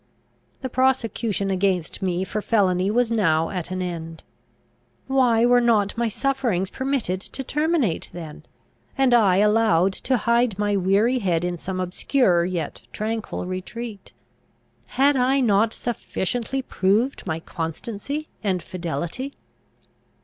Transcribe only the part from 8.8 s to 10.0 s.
and I allowed